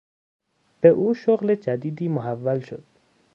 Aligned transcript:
به 0.81 0.89
او 0.89 1.13
شغل 1.13 1.55
جدیدی 1.55 2.07
محول 2.07 2.59
شد. 2.59 2.83